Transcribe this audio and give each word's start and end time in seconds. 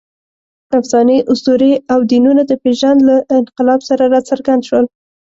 افسانې، 0.79 1.17
اسطورې 1.31 1.73
او 1.93 1.99
دینونه 2.11 2.41
د 2.45 2.51
پېژند 2.63 2.99
له 3.09 3.15
انقلاب 3.37 3.81
سره 3.89 4.03
راڅرګند 4.13 4.61
شول. 4.67 4.85